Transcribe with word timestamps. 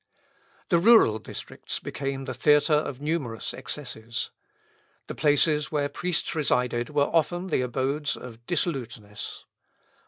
The 0.69 0.79
rural 0.79 1.19
districts 1.19 1.77
became 1.79 2.25
the 2.25 2.33
theatre 2.33 2.73
of 2.73 2.99
numerous 3.01 3.53
excesses. 3.53 4.31
The 5.05 5.13
places 5.13 5.71
where 5.71 5.89
priests 5.89 6.33
resided 6.33 6.89
were 6.89 7.03
often 7.15 7.49
the 7.49 7.61
abodes 7.61 8.17
of 8.17 8.43
dissoluteness. 8.47 9.45